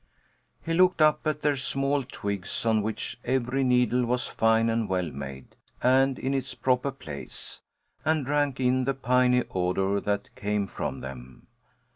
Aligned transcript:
He 0.65 0.73
looked 0.73 0.99
up 0.99 1.27
at 1.27 1.43
their 1.43 1.55
small 1.55 2.01
twigs 2.03 2.65
on 2.65 2.81
which 2.81 3.19
every 3.23 3.63
needle 3.63 4.03
was 4.03 4.25
fine 4.25 4.67
and 4.67 4.89
well 4.89 5.11
made, 5.11 5.55
and 5.79 6.17
in 6.17 6.33
its 6.33 6.55
proper 6.55 6.89
place, 6.89 7.59
and 8.03 8.25
drank 8.25 8.59
in 8.59 8.85
the 8.85 8.95
piney 8.95 9.43
odour 9.51 9.99
that 9.99 10.33
came 10.35 10.65
from 10.65 11.01
them. 11.01 11.45